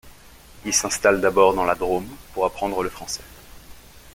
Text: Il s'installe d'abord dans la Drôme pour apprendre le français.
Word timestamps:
Il 0.65 0.73
s'installe 0.73 1.21
d'abord 1.21 1.53
dans 1.53 1.63
la 1.63 1.75
Drôme 1.75 2.07
pour 2.33 2.43
apprendre 2.45 2.81
le 2.81 2.89
français. 2.89 3.21